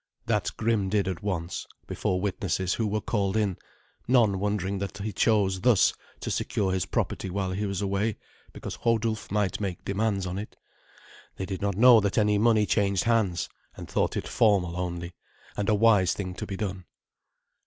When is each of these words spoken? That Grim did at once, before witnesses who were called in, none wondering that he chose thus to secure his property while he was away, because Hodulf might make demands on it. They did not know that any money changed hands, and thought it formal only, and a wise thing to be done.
That 0.25 0.49
Grim 0.57 0.89
did 0.89 1.07
at 1.07 1.21
once, 1.21 1.67
before 1.85 2.19
witnesses 2.19 2.73
who 2.73 2.87
were 2.87 3.01
called 3.01 3.37
in, 3.37 3.59
none 4.07 4.39
wondering 4.39 4.79
that 4.79 4.97
he 4.97 5.13
chose 5.13 5.61
thus 5.61 5.93
to 6.21 6.31
secure 6.31 6.71
his 6.71 6.87
property 6.87 7.29
while 7.29 7.51
he 7.51 7.67
was 7.67 7.83
away, 7.83 8.17
because 8.51 8.77
Hodulf 8.77 9.29
might 9.29 9.61
make 9.61 9.85
demands 9.85 10.25
on 10.25 10.39
it. 10.39 10.55
They 11.37 11.45
did 11.45 11.61
not 11.61 11.77
know 11.77 11.99
that 11.99 12.17
any 12.17 12.39
money 12.39 12.65
changed 12.65 13.03
hands, 13.03 13.47
and 13.75 13.87
thought 13.87 14.17
it 14.17 14.27
formal 14.27 14.75
only, 14.75 15.13
and 15.55 15.69
a 15.69 15.75
wise 15.75 16.13
thing 16.15 16.33
to 16.33 16.47
be 16.47 16.57
done. 16.57 16.85